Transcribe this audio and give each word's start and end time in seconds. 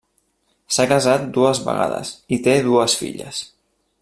S'ha 0.77 0.85
casat 0.91 1.27
dues 1.37 1.61
vegades 1.67 2.15
i 2.39 2.43
té 2.49 2.59
dues 2.71 3.01
filles. 3.05 3.45